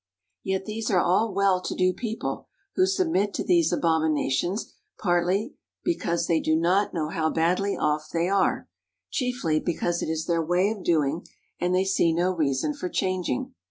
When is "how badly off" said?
7.09-8.09